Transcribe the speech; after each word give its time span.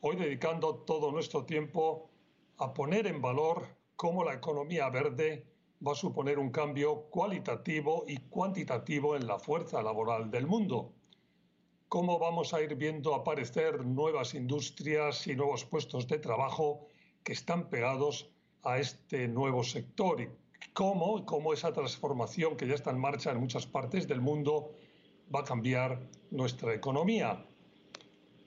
Hoy 0.00 0.14
dedicando 0.14 0.76
todo 0.76 1.10
nuestro 1.10 1.44
tiempo 1.44 2.08
a 2.58 2.72
poner 2.72 3.08
en 3.08 3.20
valor 3.20 3.66
cómo 3.96 4.22
la 4.22 4.32
economía 4.32 4.88
verde 4.90 5.44
va 5.84 5.90
a 5.90 5.96
suponer 5.96 6.38
un 6.38 6.50
cambio 6.50 7.06
cualitativo 7.10 8.04
y 8.06 8.18
cuantitativo 8.18 9.16
en 9.16 9.26
la 9.26 9.40
fuerza 9.40 9.82
laboral 9.82 10.30
del 10.30 10.46
mundo. 10.46 10.92
Cómo 11.88 12.20
vamos 12.20 12.54
a 12.54 12.62
ir 12.62 12.76
viendo 12.76 13.12
aparecer 13.12 13.84
nuevas 13.84 14.34
industrias 14.34 15.26
y 15.26 15.34
nuevos 15.34 15.64
puestos 15.64 16.06
de 16.06 16.20
trabajo 16.20 16.86
que 17.24 17.32
están 17.32 17.68
pegados 17.68 18.30
a 18.62 18.78
este 18.78 19.26
nuevo 19.26 19.64
sector 19.64 20.20
y 20.20 20.28
cómo, 20.74 21.26
cómo 21.26 21.52
esa 21.52 21.72
transformación 21.72 22.56
que 22.56 22.68
ya 22.68 22.74
está 22.74 22.92
en 22.92 23.00
marcha 23.00 23.32
en 23.32 23.40
muchas 23.40 23.66
partes 23.66 24.06
del 24.06 24.20
mundo 24.20 24.70
va 25.34 25.40
a 25.40 25.44
cambiar 25.44 26.08
nuestra 26.30 26.72
economía. 26.72 27.44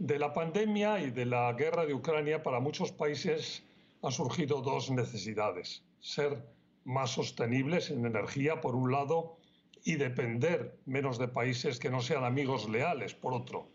De 0.02 0.18
la 0.18 0.34
pandemia 0.34 1.00
y 1.00 1.12
de 1.12 1.28
la 1.28 1.54
guerra 1.54 1.86
de 1.86 1.94
Ucrania 1.94 2.42
para 2.42 2.60
muchos 2.60 2.92
países 2.92 3.62
han 4.02 4.12
surgido 4.12 4.60
dos 4.64 4.90
necesidades. 4.90 5.84
Ser 6.00 6.44
más 6.86 7.12
sostenibles 7.12 7.92
en 7.92 8.08
energía, 8.08 8.62
por 8.62 8.74
un 8.74 8.92
lado, 8.92 9.38
y 9.84 9.98
depender 9.98 10.76
menos 10.88 11.20
de 11.20 11.28
países 11.28 11.78
que 11.78 11.92
no 11.92 12.02
sean 12.02 12.24
amigos 12.24 12.68
leales, 12.68 13.14
por 13.14 13.36
otro. 13.36 13.68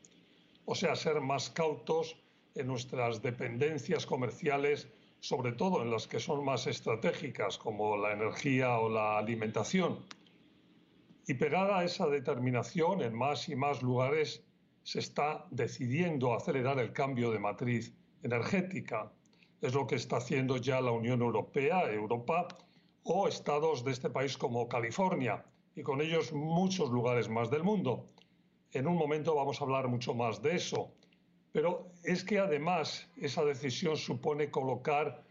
O 0.64 0.74
sea, 0.74 0.96
ser 0.96 1.20
más 1.20 1.48
cautos 1.48 2.16
en 2.56 2.66
nuestras 2.66 3.22
dependencias 3.22 4.04
comerciales, 4.04 4.88
sobre 5.20 5.52
todo 5.52 5.80
en 5.82 5.92
las 5.92 6.08
que 6.08 6.18
son 6.18 6.44
más 6.44 6.66
estratégicas, 6.66 7.56
como 7.56 7.96
la 7.96 8.12
energía 8.12 8.80
o 8.80 8.88
la 8.88 9.16
alimentación. 9.16 10.00
Y 11.28 11.34
pegada 11.34 11.78
a 11.78 11.84
esa 11.84 12.08
determinación, 12.08 13.00
en 13.02 13.14
más 13.14 13.48
y 13.48 13.54
más 13.54 13.80
lugares 13.80 14.42
se 14.86 15.00
está 15.00 15.44
decidiendo 15.50 16.32
acelerar 16.32 16.78
el 16.78 16.92
cambio 16.92 17.32
de 17.32 17.40
matriz 17.40 17.92
energética. 18.22 19.10
Es 19.60 19.74
lo 19.74 19.84
que 19.84 19.96
está 19.96 20.18
haciendo 20.18 20.58
ya 20.58 20.80
la 20.80 20.92
Unión 20.92 21.22
Europea, 21.22 21.92
Europa, 21.92 22.46
o 23.02 23.26
estados 23.26 23.84
de 23.84 23.90
este 23.90 24.10
país 24.10 24.38
como 24.38 24.68
California, 24.68 25.44
y 25.74 25.82
con 25.82 26.00
ellos 26.00 26.32
muchos 26.32 26.88
lugares 26.90 27.28
más 27.28 27.50
del 27.50 27.64
mundo. 27.64 28.06
En 28.70 28.86
un 28.86 28.96
momento 28.96 29.34
vamos 29.34 29.60
a 29.60 29.64
hablar 29.64 29.88
mucho 29.88 30.14
más 30.14 30.40
de 30.40 30.54
eso. 30.54 30.92
Pero 31.50 31.90
es 32.04 32.22
que 32.22 32.38
además 32.38 33.10
esa 33.16 33.44
decisión 33.44 33.96
supone 33.96 34.52
colocar 34.52 35.24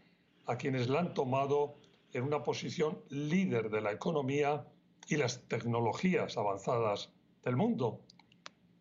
a 0.44 0.58
quienes 0.58 0.90
la 0.90 1.00
han 1.00 1.14
tomado 1.14 1.76
en 2.12 2.24
una 2.24 2.42
posición 2.42 3.00
líder 3.08 3.70
de 3.70 3.80
la 3.80 3.92
economía 3.92 4.66
y 5.08 5.16
las 5.16 5.48
tecnologías 5.48 6.36
avanzadas 6.36 7.10
del 7.42 7.56
mundo. 7.56 8.02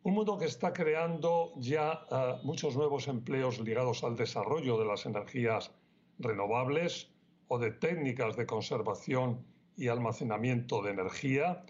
Un 0.06 0.14
mundo 0.14 0.38
que 0.38 0.46
está 0.46 0.72
creando 0.72 1.52
ya 1.58 2.06
uh, 2.12 2.46
muchos 2.46 2.76
nuevos 2.76 3.08
empleos 3.08 3.60
ligados 3.60 4.04
al 4.04 4.16
desarrollo 4.16 4.78
de 4.78 4.86
las 4.86 5.08
energías 5.08 5.72
renovables 6.20 7.10
o 7.48 7.58
de 7.58 7.72
técnicas 7.72 8.38
de 8.38 8.46
conservación 8.46 9.44
y 9.76 9.88
almacenamiento 9.88 10.84
de 10.84 10.92
energía, 10.92 11.66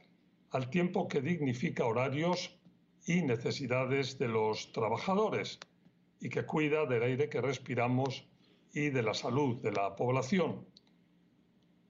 al 0.52 0.70
tiempo 0.70 1.08
que 1.08 1.22
dignifica 1.22 1.86
horarios 1.86 2.60
y 3.06 3.22
necesidades 3.22 4.20
de 4.20 4.28
los 4.28 4.74
trabajadores 4.74 5.58
y 6.20 6.28
que 6.28 6.46
cuida 6.46 6.86
del 6.86 7.04
aire 7.04 7.30
que 7.30 7.40
respiramos 7.40 8.28
y 8.74 8.90
de 8.90 9.02
la 9.02 9.14
salud 9.14 9.62
de 9.62 9.72
la 9.72 9.96
población. 9.96 10.68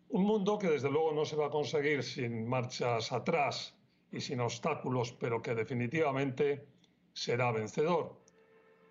Un 0.09 0.25
mundo 0.25 0.59
que 0.59 0.69
desde 0.69 0.91
luego 0.91 1.11
no 1.11 1.25
se 1.25 1.38
va 1.38 1.47
a 1.47 1.50
conseguir 1.50 2.03
sin 2.03 2.47
marchas 2.47 3.11
atrás 3.11 3.75
y 4.11 4.21
sin 4.21 4.39
obstáculos, 4.39 5.11
pero 5.13 5.41
que 5.41 5.55
definitivamente 5.55 6.67
será 7.13 7.51
vencedor. 7.51 8.21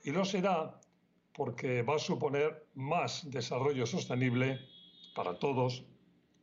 Y 0.02 0.10
lo 0.10 0.25
será 0.25 0.80
porque 1.32 1.82
va 1.82 1.97
a 1.97 1.98
suponer 1.98 2.66
más 2.75 3.28
desarrollo 3.30 3.86
sostenible 3.86 4.60
para 5.14 5.38
todos 5.38 5.84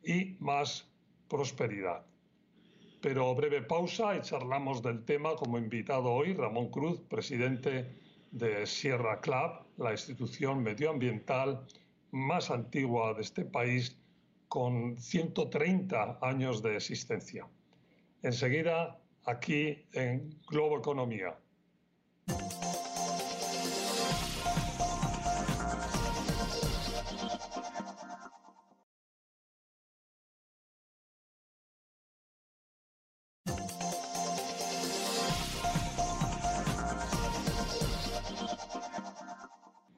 y 0.04 0.36
más 0.40 0.90
prosperidad. 1.30 2.06
Pero 3.02 3.34
breve 3.34 3.62
pausa 3.62 4.16
y 4.16 4.22
charlamos 4.22 4.82
del 4.82 5.04
tema 5.06 5.36
como 5.36 5.58
invitado 5.58 6.12
hoy 6.12 6.34
Ramón 6.34 6.70
Cruz, 6.70 7.02
presidente 7.10 8.00
de 8.32 8.66
Sierra 8.68 9.20
Club, 9.22 9.66
la 9.78 9.92
institución 9.92 10.62
medioambiental 10.62 11.66
más 12.12 12.52
antigua 12.52 13.14
de 13.14 13.22
este 13.22 13.46
país 13.46 13.98
con 14.48 14.98
130 14.98 16.20
años 16.22 16.62
de 16.62 16.76
existencia. 16.76 17.48
Enseguida, 18.24 19.00
aquí 19.26 19.84
en 19.94 20.40
Globo 20.48 20.78
Economía. 20.78 21.36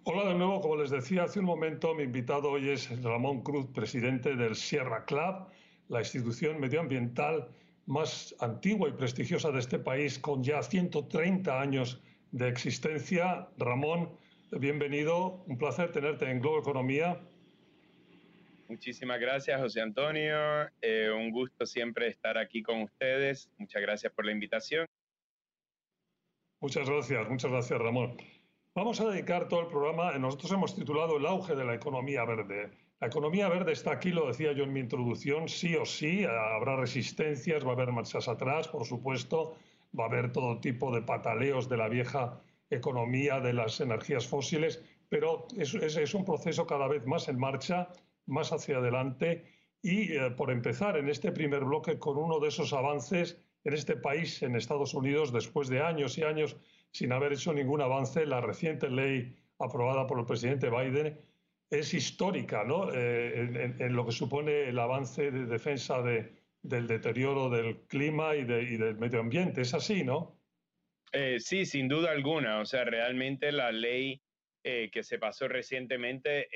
Hola 0.06 0.30
de 0.30 0.36
nuevo, 0.36 0.62
como 0.62 0.78
les 0.78 0.92
decía 0.92 1.24
hace 1.24 1.40
un 1.40 1.46
momento, 1.46 1.94
mi 1.94 2.04
invitado 2.04 2.52
hoy 2.52 2.70
es 2.70 3.02
Ramón 3.04 3.42
Cruz, 3.42 3.68
presidente 3.74 4.38
del 4.38 4.56
Sierra 4.56 5.04
Club, 5.04 5.48
la 5.90 6.00
institución 6.00 6.62
medioambiental 6.62 7.50
más 7.86 8.36
antigua 8.40 8.90
y 8.90 8.94
prestigiosa 8.94 9.52
de 9.52 9.60
este 9.60 9.80
país, 9.80 10.20
con 10.20 10.44
ya 10.44 10.62
130 10.62 11.60
años 11.60 12.02
de 12.32 12.48
existencia. 12.48 13.48
Ramón, 13.58 14.18
bienvenido, 14.52 15.44
un 15.48 15.58
placer 15.58 15.92
tenerte 15.92 16.30
en 16.30 16.40
Globo 16.40 16.60
Economía. 16.60 17.20
Muchísimas 18.70 19.20
gracias, 19.20 19.60
José 19.62 19.82
Antonio. 19.82 20.36
Eh, 20.82 21.12
un 21.12 21.32
gusto 21.32 21.66
siempre 21.66 22.08
estar 22.08 22.38
aquí 22.38 22.64
con 22.64 22.82
ustedes. 22.82 23.50
Muchas 23.58 23.82
gracias 23.82 24.12
por 24.14 24.26
la 24.26 24.32
invitación. 24.32 24.88
Muchas 26.60 26.90
gracias, 26.90 27.30
muchas 27.30 27.52
gracias, 27.52 27.80
Ramón. 27.80 28.18
Vamos 28.74 29.00
a 29.02 29.10
dedicar 29.10 29.48
todo 29.50 29.62
el 29.62 29.68
programa, 29.68 30.18
nosotros 30.18 30.52
hemos 30.54 30.76
titulado 30.76 31.18
El 31.18 31.26
auge 31.28 31.56
de 31.56 31.66
la 31.66 31.76
economía 31.76 32.26
verde. 32.26 32.72
La 33.04 33.08
economía 33.08 33.50
verde 33.50 33.74
está 33.74 33.92
aquí, 33.92 34.12
lo 34.12 34.28
decía 34.28 34.54
yo 34.54 34.64
en 34.64 34.72
mi 34.72 34.80
introducción, 34.80 35.50
sí 35.50 35.76
o 35.76 35.86
sí, 35.86 36.24
habrá 36.24 36.78
resistencias, 36.78 37.66
va 37.66 37.72
a 37.72 37.74
haber 37.74 37.92
marchas 37.92 38.30
atrás, 38.30 38.70
por 38.70 38.86
supuesto, 38.86 39.58
va 40.00 40.06
a 40.06 40.08
haber 40.08 40.32
todo 40.32 40.62
tipo 40.62 40.90
de 40.96 41.02
pataleos 41.02 41.68
de 41.68 41.76
la 41.76 41.90
vieja 41.90 42.40
economía 42.70 43.42
de 43.42 43.52
las 43.52 43.82
energías 43.82 44.26
fósiles, 44.26 44.82
pero 45.10 45.48
es, 45.58 46.14
un 46.14 46.24
proceso 46.24 46.66
cada 46.66 46.88
vez 46.88 47.06
más 47.06 47.28
en 47.28 47.38
marcha, 47.38 47.90
más 48.26 48.54
hacia 48.54 48.78
adelante 48.78 49.44
y 49.82 50.14
eh, 50.14 50.32
por 50.32 50.50
empezar 50.50 50.96
en 50.96 51.10
este 51.10 51.34
primer 51.34 51.66
bloque 51.66 52.00
con 52.00 52.18
uno 52.18 52.40
de 52.40 52.48
esos 52.48 52.72
avances 52.72 53.38
en 53.66 53.74
este 53.74 53.98
país, 53.98 54.42
en 54.44 54.56
Estados 54.56 54.94
Unidos, 54.94 55.34
después 55.34 55.68
de 55.68 55.82
años 55.82 56.18
y 56.18 56.24
años 56.24 56.56
sin 56.92 57.12
haber 57.12 57.34
hecho 57.34 57.52
ningún 57.52 57.82
avance. 57.82 58.26
La 58.26 58.40
reciente 58.40 58.90
ley 58.90 59.36
aprobada 59.60 60.08
por 60.08 60.20
el 60.20 60.26
presidente 60.26 60.70
Biden 60.70 61.20
es 61.70 61.94
histórica 61.94 62.64
¿no? 62.64 62.94
Eh, 62.94 63.76
en, 63.80 63.96
lo 63.96 64.06
que 64.06 64.12
supone 64.12 64.70
el 64.70 64.80
avance 64.80 65.32
de 65.32 65.46
defensa 65.46 66.02
de, 66.02 66.44
del 66.62 66.88
deterioro 66.88 67.50
del 67.50 67.86
clima 67.88 68.36
y, 68.36 68.44
de, 68.44 68.64
y, 68.64 68.78
del 68.78 68.98
medio 68.98 69.20
ambiente. 69.20 69.62
Es 69.62 69.74
así, 69.74 70.04
¿no? 70.04 70.40
Eh, 71.12 71.40
sí, 71.40 71.66
sin 71.66 71.88
duda 71.88 72.12
alguna. 72.12 72.60
O 72.60 72.66
sea, 72.66 72.86
realmente 72.86 73.52
la 73.52 73.72
ley 73.72 74.22
eh, 74.64 74.90
que 74.92 75.04
se 75.04 75.20
pasó 75.20 75.48
recientemente, 75.48 76.48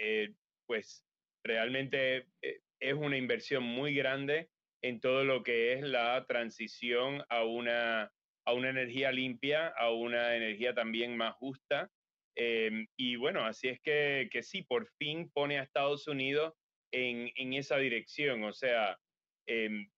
pues 0.66 1.04
realmente 1.44 2.28
es 2.42 2.94
una 2.94 3.18
inversión 3.18 3.64
muy 3.64 3.94
grande 3.94 4.50
en 4.82 5.00
todo 5.00 5.24
lo 5.24 5.44
que 5.44 5.74
es 5.74 5.82
la 5.82 6.26
transición 6.28 7.24
a 7.30 7.44
una 7.44 8.12
a 8.48 8.54
una 8.54 8.70
energía 8.70 9.12
limpia, 9.12 9.68
a 9.68 9.92
una 9.92 10.34
energía 10.34 10.74
también 10.74 11.18
más 11.18 11.36
justa. 11.36 11.92
Em, 12.40 12.88
y 12.96 13.16
bueno, 13.16 13.44
así 13.46 13.68
es 13.68 13.82
que, 13.82 14.30
que, 14.32 14.44
sí, 14.44 14.62
por 14.62 14.88
fin 15.00 15.32
pone 15.32 15.58
a 15.58 15.64
Estados 15.64 16.08
Unidos 16.08 16.54
en, 16.94 17.32
en 17.36 17.54
esa 17.54 17.78
dirección. 17.78 18.44
O 18.44 18.54
sea, 18.54 19.00
em, 19.48 19.90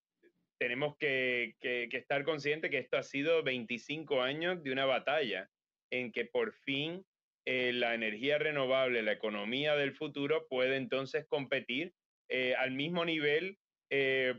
tenemos 0.57 0.95
que, 0.97 1.57
que, 1.59 1.89
estar 1.91 2.23
conscientes 2.23 2.71
que 2.71 2.77
esto 2.77 2.97
ha 2.97 3.03
sido 3.03 3.43
25 3.43 4.21
años 4.21 4.63
de 4.63 4.71
una 4.71 4.85
batalla 4.85 5.49
en 5.91 6.13
que 6.13 6.25
por 6.25 6.53
fin 6.53 7.05
eh, 7.45 7.73
la 7.73 7.93
energía 7.93 8.37
renovable, 8.37 9.03
la 9.03 9.11
economía 9.11 9.75
del 9.75 9.93
futuro 9.93 10.47
puede 10.47 10.77
entonces 10.77 11.25
competir 11.27 11.93
eh, 12.29 12.55
al 12.55 12.71
mismo 12.71 13.03
nivel 13.03 13.57
que, 13.89 14.35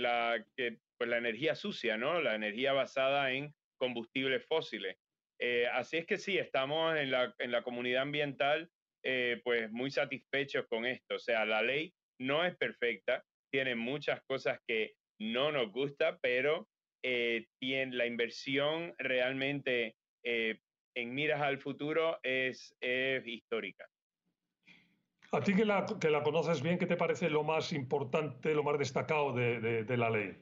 la, 0.00 0.44
pues 0.56 1.10
la 1.10 1.18
energía 1.18 1.54
sucia, 1.54 1.96
¿no? 1.96 2.20
La 2.20 2.34
energía 2.34 2.72
basada 2.72 3.30
en 3.30 3.54
combustibles 3.78 4.44
fósiles. 4.46 4.96
Así 5.72 5.98
es 5.98 6.06
que 6.06 6.18
sí, 6.18 6.38
estamos 6.38 6.96
en 6.96 7.10
la, 7.10 7.34
en 7.38 7.50
la 7.52 7.62
comunidad 7.62 8.02
ambiental 8.02 8.70
pues 9.44 9.70
muy 9.70 9.90
satisfechos 9.90 10.66
con 10.68 10.84
esto. 10.84 11.14
O 11.14 11.18
sea, 11.18 11.44
la 11.44 11.62
ley 11.62 11.94
no 12.18 12.44
es 12.44 12.56
perfecta, 12.56 13.24
tiene 13.52 13.76
muchas 13.76 14.20
cosas 14.24 14.58
que 14.66 14.94
no 15.18 15.52
nos 15.52 15.70
gusta, 15.72 16.18
pero 16.20 16.68
eh, 17.02 17.46
tiene, 17.60 17.94
la 17.94 18.06
inversión 18.06 18.94
realmente 18.98 19.96
eh, 20.24 20.58
en 20.96 21.14
miras 21.14 21.40
al 21.40 21.58
futuro 21.58 22.18
es, 22.22 22.74
histórica. 23.24 23.86
A 25.32 25.40
ti 25.40 25.54
que 25.54 25.64
la, 25.64 25.86
que 26.00 26.10
la, 26.10 26.22
conoces 26.22 26.62
bien, 26.62 26.78
¿qué 26.78 26.86
te 26.86 26.96
parece 26.96 27.28
lo 27.28 27.42
más 27.42 27.72
importante, 27.72 28.54
lo 28.54 28.62
más 28.62 28.78
destacado 28.78 29.32
de, 29.32 29.84
de, 29.84 29.96
la 29.96 30.08
ley? 30.08 30.36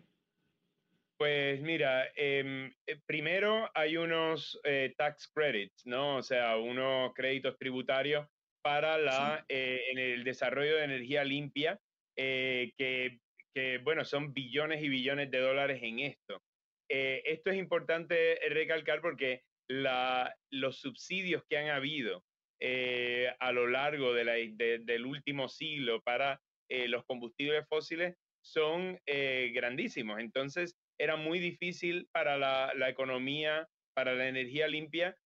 Pues 1.17 1.61
mira, 1.61 2.09
em, 2.17 2.73
eh, 2.87 3.01
primero 3.07 3.71
hay 3.75 3.97
unos 3.97 4.61
tax 4.97 5.31
credits, 5.33 5.87
¿no? 5.87 6.17
O 6.17 6.23
sea, 6.23 6.57
unos 6.57 7.13
créditos 7.15 7.57
tributarios 7.57 8.27
para 8.63 8.99
la, 8.99 9.45
en 9.49 9.99
el 9.99 10.25
desarrollo 10.25 10.77
de 10.77 10.85
energía 10.85 11.23
limpia, 11.23 11.79
que 12.17 13.19
que, 13.55 13.79
bueno, 13.79 14.05
son 14.05 14.35
billones 14.35 14.83
y 14.83 14.89
billones 14.89 15.31
de 15.31 15.39
dólares 15.39 15.81
en 15.83 16.01
esto. 16.01 16.43
Eh, 16.91 17.23
esto 17.25 17.51
es 17.51 17.57
importante 17.57 18.39
recalcar 18.51 19.01
porque 19.01 19.43
los 19.69 20.79
subsidios 20.79 21.43
que 21.49 21.57
han 21.57 21.69
habido 21.69 22.25
eh, 22.61 23.33
a 23.39 23.53
lo 23.53 23.67
largo 23.67 24.13
del 24.13 25.07
último 25.07 25.49
siglo 25.49 26.03
para 26.03 26.41
eh, 26.69 26.89
los 26.89 27.05
combustibles 27.05 27.65
fósiles 27.69 28.15
son 28.45 28.99
grandísimos. 29.07 30.21
Entonces, 30.21 30.77
era 30.99 31.17
muy 31.17 31.39
difícil 31.39 32.09
para 32.13 32.37
la, 32.37 32.73
la 32.75 32.89
economía, 32.89 33.69
para 33.95 34.15
la 34.15 34.29
energía 34.29 34.69
limpia, 34.69 35.17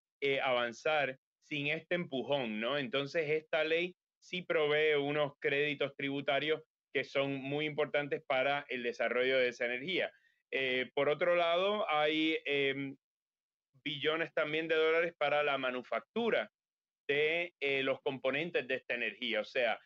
avanzar 0.43 1.19
sin 1.49 1.69
este 1.69 1.94
empujón, 1.94 2.61
¿no? 2.61 2.76
Entonces, 2.76 3.31
esta 3.31 3.65
ley 3.65 3.94
sí 4.20 4.43
provee 4.43 4.94
unos 4.94 5.32
créditos 5.41 5.94
tributarios 5.97 6.62
que 6.93 7.05
son 7.05 7.35
muy 7.35 7.67
importantes 7.67 8.23
para 8.26 8.65
el 8.69 8.82
desarrollo 8.82 9.38
de 9.38 9.49
esa 9.49 9.67
energía. 9.67 10.12
Eh, 10.50 10.91
por 10.94 11.09
otro 11.09 11.37
lado, 11.37 11.88
hay 11.91 12.38
em, 12.44 12.97
billones 13.85 14.32
también 14.35 14.69
de 14.69 14.75
dólares 14.75 15.14
para 15.19 15.43
la 15.43 15.59
manufactura 15.59 16.50
de 17.06 17.55
eh, 17.61 17.82
los 17.82 18.00
componentes 18.03 18.67
de 18.67 18.75
esta 18.76 18.94
energía. 18.94 19.41
O 19.41 19.44
sea, 19.44 19.79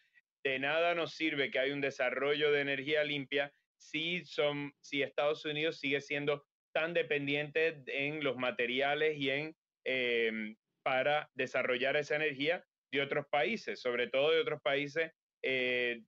de 0.44 0.58
nada 0.58 0.94
nos 0.94 1.14
sirve 1.14 1.50
que 1.50 1.58
hay 1.58 1.70
un 1.70 1.81
desarrollo 1.81 2.50
de 2.52 2.61
energía 2.61 3.05
limpia 3.05 3.52
si, 3.82 4.25
son, 4.25 4.73
si 4.81 5.02
Estados 5.02 5.44
Unidos 5.44 5.79
sigue 5.79 6.00
siendo 6.00 6.44
tan 6.73 6.94
dependiente 6.94 7.82
en 7.87 8.25
los 8.25 8.37
materiales 8.37 9.19
y 9.19 9.31
en 9.31 9.56
em, 9.84 10.56
para 10.82 11.31
desarrollar 11.34 11.96
esa 11.96 12.17
energía 12.17 12.64
de 12.90 13.02
otros 13.02 13.26
países, 13.31 13.81
sobre 13.81 14.08
todo 14.08 14.31
de 14.31 14.40
otros 14.40 14.61
países 14.62 15.12
eh, 15.43 16.02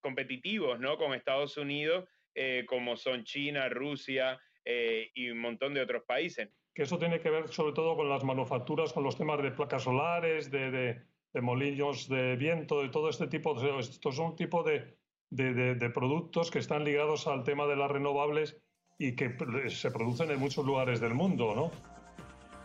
competitivos 0.00 0.78
¿no? 0.80 0.96
con 0.96 1.14
Estados 1.14 1.56
Unidos, 1.56 2.08
eh, 2.34 2.64
como 2.66 2.96
son 2.96 3.24
China, 3.24 3.68
Rusia 3.68 4.40
eh, 4.64 5.10
y 5.14 5.30
un 5.30 5.38
montón 5.38 5.74
de 5.74 5.80
otros 5.80 6.04
países. 6.04 6.50
Que 6.74 6.82
eso 6.82 6.98
tiene 6.98 7.20
que 7.20 7.30
ver 7.30 7.48
sobre 7.48 7.72
todo 7.72 7.96
con 7.96 8.08
las 8.08 8.22
manufacturas, 8.22 8.92
con 8.92 9.02
los 9.02 9.16
temas 9.16 9.42
de 9.42 9.50
placas 9.50 9.82
solares, 9.82 10.50
de, 10.50 10.70
de, 10.70 11.02
de 11.32 11.40
molillos 11.40 12.08
de 12.08 12.36
viento, 12.36 12.82
de 12.82 12.88
todo 12.88 13.08
este 13.08 13.26
tipo. 13.26 13.60
Estos 13.78 14.14
son 14.14 14.26
un 14.26 14.36
tipo 14.36 14.62
de, 14.62 14.97
de, 15.30 15.90
productos 15.90 16.50
que 16.50 16.58
están 16.58 16.84
ligados 16.84 17.26
al 17.26 17.44
tema 17.44 17.66
de 17.66 17.76
las 17.76 17.90
renovables 17.90 18.56
y 18.98 19.14
que 19.14 19.36
se 19.68 19.90
producen 19.90 20.30
en 20.30 20.40
muchos 20.40 20.64
lugares 20.64 21.00
del 21.00 21.14
mundo, 21.14 21.54
¿no? 21.54 21.70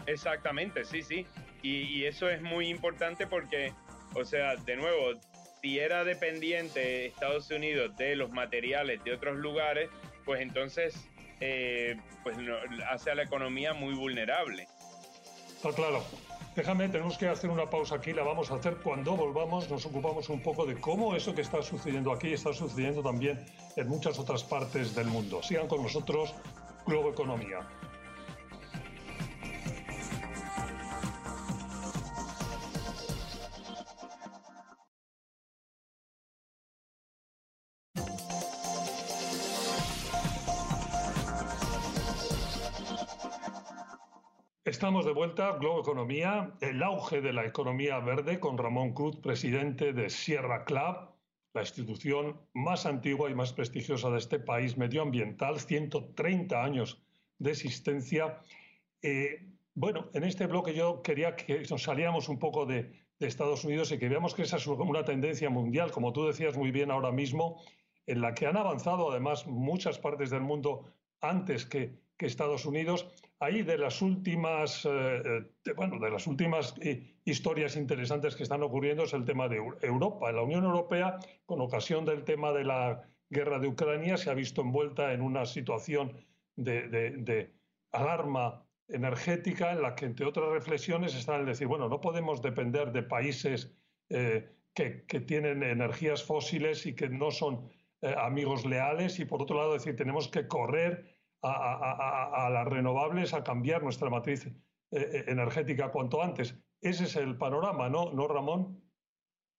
Exactamente, 0.06 0.83
sí, 0.83 1.01
sí. 1.01 1.25
Y, 1.62 1.83
y, 1.83 2.06
eso 2.06 2.30
es 2.30 2.42
muy 2.42 2.68
importante 2.68 3.27
porque, 3.27 3.71
o 4.15 4.25
sea, 4.25 4.56
de 4.56 4.75
nuevo, 4.75 5.19
si 5.62 5.80
era 5.80 6.04
dependiente 6.04 7.06
Estados 7.06 7.50
Unidos 7.51 7.95
de 7.95 8.15
los 8.15 8.31
materiales 8.31 9.04
de 9.04 9.13
otros 9.13 9.38
lugares, 9.38 9.89
pues 10.25 10.42
entonces 10.42 11.10
eh, 11.45 11.98
pues 12.24 12.38
hace 12.89 13.12
a 13.12 13.15
la 13.15 13.24
economía 13.24 13.74
muy 13.74 13.94
vulnerable. 13.95 14.68
Está 15.56 15.74
claro. 15.74 16.04
Déjame, 16.55 16.88
tenemos 16.88 17.17
que 17.17 17.27
hacer 17.27 17.50
una 17.50 17.67
pausa 17.67 17.95
aquí, 17.95 18.13
la 18.13 18.21
vamos 18.21 18.51
a 18.51 18.55
hacer 18.55 18.77
cuando 18.77 19.17
volvamos, 19.17 19.67
nos 19.71 19.83
ocupamos 19.88 20.29
un 20.29 20.39
poco 20.39 20.67
de 20.67 20.79
cómo 20.79 21.15
eso 21.15 21.33
que 21.33 21.41
está 21.41 21.63
sucediendo 21.63 22.11
aquí 22.11 22.31
está 22.31 22.53
sucediendo 22.53 23.01
también 23.01 23.44
en 23.75 23.88
muchas 23.88 24.19
otras 24.19 24.44
partes 24.44 24.94
del 24.94 25.07
mundo. 25.07 25.41
Sigan 25.41 25.67
con 25.67 25.81
nosotros, 25.81 26.35
Globo 26.85 27.09
Economía. 27.09 27.67
Estamos 44.74 45.06
de 45.06 45.12
vuelta, 45.12 45.52
Globo 45.60 45.81
Economía, 45.81 46.52
el 46.60 46.81
auge 46.81 47.22
de 47.22 47.31
la 47.31 47.46
economía 47.46 48.00
verde 48.00 48.40
con 48.40 48.58
Ramón 48.58 48.94
Cruz, 48.94 49.16
presidente 49.18 49.94
de 49.94 50.10
Sierra 50.10 50.66
Club, 50.66 51.12
la 51.54 51.62
institución 51.62 52.42
más 52.56 52.88
antigua 52.88 53.30
y 53.30 53.36
más 53.36 53.54
prestigiosa 53.54 54.10
de 54.10 54.18
este 54.18 54.40
país 54.40 54.75
medioambiental, 54.75 55.60
130 55.60 56.64
años 56.64 57.04
de 57.38 57.52
existencia. 57.52 58.40
Eh, 59.04 59.48
bueno, 59.75 60.10
en 60.16 60.24
este 60.24 60.48
bloque 60.48 60.74
yo 60.74 61.04
quería 61.04 61.36
que 61.36 61.62
nos 61.70 61.84
saliéramos 61.84 62.28
un 62.28 62.40
poco 62.40 62.66
de, 62.66 62.92
Estados 63.20 63.64
Unidos 63.64 63.92
y 63.92 64.00
que 64.00 64.10
veamos 64.10 64.34
que 64.34 64.42
esa 64.42 64.58
es 64.58 64.66
una 64.66 65.06
tendencia 65.06 65.52
mundial, 65.52 65.92
como 65.92 66.12
tú 66.12 66.25
decías 66.25 66.58
muy 66.58 66.72
bien 66.72 66.90
ahora 66.90 67.12
mismo, 67.12 67.62
en 68.08 68.22
la 68.22 68.34
que 68.34 68.48
han 68.48 68.58
avanzado 68.58 69.12
además 69.12 69.46
muchas 69.46 70.00
partes 70.00 70.31
del 70.31 70.42
mundo 70.42 70.92
antes 71.24 71.66
que, 71.66 71.94
que 72.18 72.28
Estados 72.28 72.66
Unidos 72.66 73.08
ahí 73.44 73.62
de 73.62 73.78
las 73.78 74.02
últimas, 74.02 74.86
eh, 74.86 74.90
eh, 75.66 75.74
bueno, 75.75 76.00
de 76.00 76.10
las 76.10 76.28
últimas 76.28 76.75
eh, 76.81 77.18
historias 77.25 77.75
interesantes 77.75 78.36
que 78.36 78.44
están 78.44 78.63
ocurriendo 78.63 79.03
es 79.03 79.13
el 79.13 79.25
tema 79.25 79.48
de 79.50 79.58
Europa. 79.82 80.32
La 80.32 80.42
Unión 80.42 80.63
Europea, 80.63 81.18
con 81.46 81.60
ocasión 81.62 82.06
del 82.06 82.24
tema 82.24 82.53
de 82.53 82.63
la 82.63 83.03
guerra 83.30 83.60
de 83.60 83.68
Ucrania, 83.68 84.18
se 84.18 84.30
ha 84.30 84.34
visto 84.34 84.62
envuelta 84.62 85.13
en 85.13 85.22
una 85.22 85.46
situación 85.46 86.13
de, 86.56 87.51
alarma 87.92 88.65
energética 88.88 89.72
en 89.72 89.82
la 89.82 89.96
que, 89.96 90.06
entre 90.06 90.25
otras 90.25 90.50
reflexiones, 90.50 91.15
están 91.15 91.42
el 91.42 91.46
decir, 91.46 91.68
bueno, 91.68 91.89
no 91.89 92.00
podemos 92.01 92.42
depender 92.42 92.92
de 92.92 93.03
países 93.03 93.72
que, 94.10 95.06
que, 95.08 95.20
tienen 95.20 95.63
energías 95.63 96.24
fósiles 96.24 96.86
y 96.86 96.96
que 96.96 97.10
no 97.10 97.32
son 97.32 97.70
amigos 98.18 98.65
leales 98.65 99.20
y, 99.20 99.25
por 99.25 99.42
otro 99.42 99.58
lado, 99.58 99.74
decir, 99.74 99.96
tenemos 99.96 100.27
que 100.27 100.48
correr 100.48 101.12
a, 101.43 102.50
las 102.51 102.67
renovables, 102.67 103.33
a 103.33 103.43
cambiar 103.43 103.83
nuestra 103.83 104.09
matriz 104.09 104.45
eh, 104.45 104.51
eh, 104.91 105.23
energética 105.27 105.91
cuanto 105.91 106.21
antes. 106.21 106.57
Ese 106.81 107.05
es 107.05 107.15
el 107.15 107.38
panorama, 107.38 107.89
¿no, 107.89 108.12
¿No 108.13 108.27
Ramón? 108.27 108.81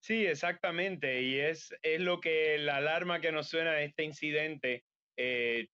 Sí, 0.02 0.26
exactamente. 0.26 1.22
Y 1.22 1.40
es, 1.40 1.74
es 1.82 2.00
lo 2.00 2.20
que 2.20 2.58
la 2.58 2.76
alarma 2.76 3.20
que 3.20 3.32
nos 3.32 3.48
suena 3.48 3.72
de 3.72 3.84
este 3.84 4.04
incidente 4.04 4.84
eh, 5.16 5.68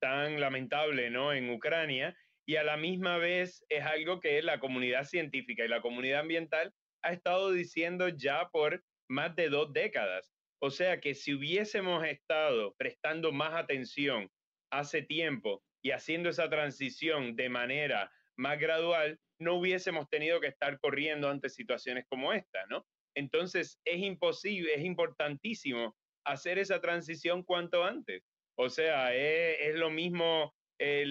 tan 0.00 0.40
lamentable 0.40 1.10
¿no? 1.10 1.32
en 1.32 1.50
Ucrania. 1.50 2.16
Y 2.46 2.56
a 2.56 2.64
la 2.64 2.76
misma 2.76 3.18
vez 3.18 3.64
es 3.68 3.84
algo 3.84 4.20
que 4.20 4.42
la 4.42 4.60
comunidad 4.60 5.04
científica 5.04 5.64
y 5.64 5.68
la 5.68 5.80
comunidad 5.80 6.20
ambiental 6.20 6.72
ha 7.02 7.12
estado 7.12 7.52
diciendo 7.52 8.08
ya 8.08 8.48
por 8.50 8.84
más 9.08 9.34
de 9.36 9.48
dos 9.48 9.72
décadas. 9.72 10.32
O 10.60 10.70
sea 10.70 11.00
que 11.00 11.14
si 11.14 11.34
hubiésemos 11.34 12.04
estado 12.04 12.74
prestando 12.76 13.32
más 13.32 13.54
atención 13.54 14.30
hace 14.72 15.02
tiempo 15.02 15.62
y 15.84 15.90
haciendo 15.90 16.30
esa 16.30 16.48
transición 16.48 17.36
de 17.36 17.48
manera 17.48 18.10
más 18.36 18.58
gradual, 18.58 19.20
no 19.38 19.54
hubiésemos 19.54 20.08
tenido 20.08 20.40
que 20.40 20.46
estar 20.48 20.78
corriendo 20.78 21.28
ante 21.28 21.48
situaciones 21.48 22.06
como 22.08 22.32
esta, 22.32 22.66
¿no? 22.66 22.86
Entonces 23.14 23.78
es 23.84 23.98
imposible, 24.00 24.74
es 24.74 24.84
importantísimo 24.84 25.96
hacer 26.24 26.58
esa 26.58 26.80
transición 26.80 27.42
cuanto 27.42 27.84
antes. 27.84 28.22
O 28.56 28.70
sea, 28.70 29.14
es, 29.14 29.74
lo 29.74 29.90
mismo 29.90 30.54
eh, 30.78 31.04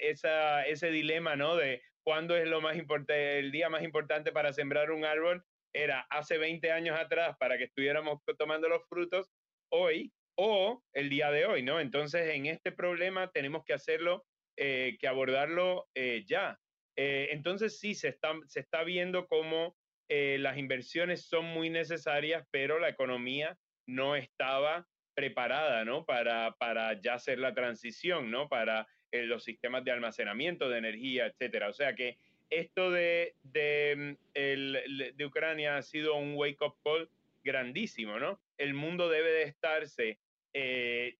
ese 0.00 0.90
dilema, 0.90 1.36
¿no? 1.36 1.56
De 1.56 1.82
cuándo 2.04 2.36
es 2.36 2.46
lo 2.46 2.60
más 2.60 2.76
importante, 2.76 3.38
el 3.38 3.50
día 3.50 3.68
más 3.68 3.82
importante 3.82 4.30
para 4.32 4.52
sembrar 4.52 4.90
un 4.90 5.04
árbol 5.04 5.44
era 5.74 6.06
hace 6.10 6.38
20 6.38 6.70
años 6.70 6.98
atrás 6.98 7.36
para 7.38 7.58
que 7.58 7.64
estuviéramos 7.64 8.20
tomando 8.38 8.68
los 8.68 8.86
frutos. 8.88 9.28
Hoy 9.70 10.12
o 10.40 10.84
el 10.92 11.10
día 11.10 11.32
de 11.32 11.46
hoy, 11.46 11.64
¿no? 11.64 11.80
Entonces, 11.80 12.32
en 12.32 12.46
este 12.46 12.70
problema 12.70 13.28
tenemos 13.32 13.64
que 13.64 13.72
hacerlo, 13.72 14.24
eh, 14.56 14.96
que 15.00 15.08
abordarlo 15.08 15.88
eh, 15.96 16.24
ya. 16.28 16.60
Eh, 16.94 17.30
entonces 17.32 17.80
sí, 17.80 17.96
se 17.96 18.08
está, 18.08 18.32
se 18.46 18.60
está 18.60 18.84
viendo 18.84 19.26
cómo 19.26 19.76
eh, 20.08 20.36
las 20.38 20.56
inversiones 20.56 21.26
son 21.26 21.44
muy 21.44 21.70
necesarias, 21.70 22.46
pero 22.52 22.78
la 22.78 22.88
economía 22.88 23.58
no 23.86 24.14
estaba 24.14 24.86
preparada, 25.14 25.84
¿no? 25.84 26.04
Para, 26.04 26.52
para 26.52 27.00
ya 27.00 27.14
hacer 27.14 27.40
la 27.40 27.52
transición, 27.52 28.30
¿no? 28.30 28.48
Para 28.48 28.86
eh, 29.10 29.24
los 29.24 29.42
sistemas 29.42 29.82
de 29.82 29.90
almacenamiento 29.90 30.68
de 30.68 30.78
energía, 30.78 31.26
etcétera. 31.26 31.68
O 31.68 31.72
sea 31.72 31.96
que 31.96 32.16
esto 32.48 32.92
de, 32.92 33.34
de, 33.42 34.16
mm, 34.34 35.16
de 35.16 35.26
Ucrania 35.26 35.78
ha 35.78 35.82
sido 35.82 36.14
un 36.14 36.36
wake-up 36.36 36.76
call 36.84 37.10
grandísimo, 37.42 38.20
¿no? 38.20 38.40
El 38.56 38.74
mundo 38.74 39.08
debe 39.08 39.30
de 39.30 39.42
estarse 39.42 40.20
eh, 40.52 41.16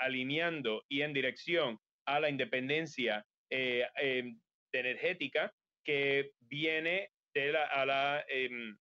alineando 0.00 0.84
y 0.88 1.02
en 1.02 1.12
dirección 1.12 1.78
a 2.06 2.20
la 2.20 2.28
independencia 2.28 3.26
em, 3.48 4.40
energética 4.72 5.52
que 5.84 6.32
viene 6.40 7.10
a 7.72 7.84
la, 7.84 8.24
em, 8.28 8.76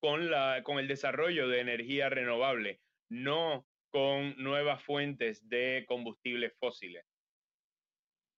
con, 0.00 0.30
la, 0.30 0.62
con 0.62 0.78
el 0.78 0.88
desarrollo 0.88 1.48
de 1.48 1.60
energía 1.60 2.08
renovable, 2.08 2.80
no 3.10 3.66
con 3.90 4.34
nuevas 4.42 4.82
fuentes 4.82 5.48
de 5.48 5.84
combustibles 5.86 6.52
fósiles. 6.58 7.04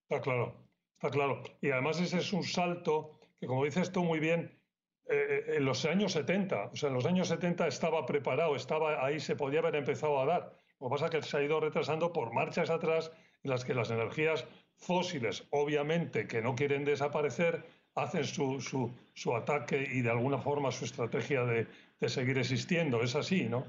Está 0.08 0.22
claro, 0.22 0.68
está 0.94 1.10
claro. 1.10 1.42
Y 1.60 1.70
además 1.70 2.00
ese 2.00 2.18
es 2.18 2.32
un 2.32 2.44
salto 2.44 3.18
que, 3.40 3.46
como 3.46 3.64
dices 3.64 3.90
tú 3.90 4.04
muy 4.04 4.20
bien, 4.20 4.60
eh, 5.08 5.56
en 5.56 5.64
los 5.64 5.84
años 5.84 6.12
70, 6.12 6.70
o 6.72 6.76
sea, 6.76 6.88
en 6.88 6.94
los 6.94 7.06
años 7.06 7.28
70 7.28 7.68
estaba 7.68 8.04
preparado, 8.06 8.56
estaba 8.56 9.04
ahí, 9.04 9.20
se 9.20 9.36
podía 9.36 9.60
haber 9.60 9.76
empezado 9.76 10.20
a 10.20 10.26
dar. 10.26 10.58
Lo 10.80 10.88
que 10.88 10.90
pasa 10.90 11.06
es 11.06 11.10
que 11.10 11.22
se 11.22 11.36
ha 11.36 11.42
ido 11.42 11.60
retrasando 11.60 12.12
por 12.12 12.32
marchas 12.32 12.70
atrás 12.70 13.10
en 13.42 13.50
las 13.50 13.64
que 13.64 13.74
las 13.74 13.90
energías 13.90 14.46
fósiles, 14.76 15.46
obviamente, 15.50 16.26
que 16.26 16.42
no 16.42 16.54
quieren 16.54 16.84
desaparecer, 16.84 17.64
hacen 17.94 18.24
su, 18.24 18.60
su, 18.60 18.94
su, 19.14 19.34
ataque 19.34 19.88
y 19.90 20.02
de 20.02 20.10
alguna 20.10 20.38
forma 20.38 20.70
su 20.70 20.84
estrategia 20.84 21.44
de, 21.44 21.66
de, 21.98 22.08
seguir 22.08 22.36
existiendo. 22.36 23.02
Es 23.02 23.14
así, 23.16 23.44
¿no? 23.44 23.66